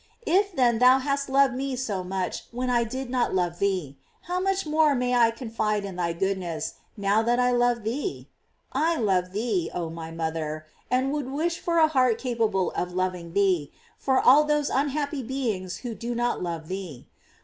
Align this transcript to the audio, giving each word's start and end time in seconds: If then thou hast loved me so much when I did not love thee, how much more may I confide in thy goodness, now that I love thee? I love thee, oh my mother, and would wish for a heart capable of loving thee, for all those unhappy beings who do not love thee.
If 0.25 0.55
then 0.55 0.79
thou 0.79 0.97
hast 0.97 1.29
loved 1.29 1.53
me 1.53 1.75
so 1.75 2.03
much 2.03 2.45
when 2.49 2.71
I 2.71 2.83
did 2.83 3.07
not 3.11 3.35
love 3.35 3.59
thee, 3.59 3.99
how 4.23 4.39
much 4.39 4.65
more 4.65 4.95
may 4.95 5.13
I 5.13 5.29
confide 5.29 5.85
in 5.85 5.95
thy 5.95 6.11
goodness, 6.11 6.73
now 6.97 7.21
that 7.21 7.37
I 7.39 7.51
love 7.51 7.83
thee? 7.83 8.27
I 8.73 8.95
love 8.97 9.31
thee, 9.31 9.69
oh 9.75 9.91
my 9.91 10.09
mother, 10.09 10.65
and 10.89 11.11
would 11.13 11.29
wish 11.31 11.59
for 11.59 11.77
a 11.77 11.87
heart 11.87 12.17
capable 12.17 12.71
of 12.71 12.93
loving 12.93 13.33
thee, 13.33 13.71
for 13.99 14.19
all 14.19 14.43
those 14.43 14.71
unhappy 14.71 15.21
beings 15.21 15.77
who 15.85 15.93
do 15.93 16.15
not 16.15 16.41
love 16.41 16.67
thee. 16.67 17.05